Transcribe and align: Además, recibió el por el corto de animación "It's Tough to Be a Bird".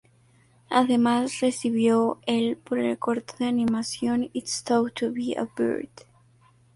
Además, 0.71 1.41
recibió 1.41 2.19
el 2.25 2.57
por 2.57 2.79
el 2.79 2.97
corto 2.97 3.35
de 3.37 3.45
animación 3.45 4.31
"It's 4.33 4.63
Tough 4.63 4.91
to 4.93 5.11
Be 5.13 5.37
a 5.37 5.47
Bird". 5.55 5.89